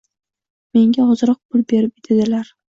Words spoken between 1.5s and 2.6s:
pul berib dedilar.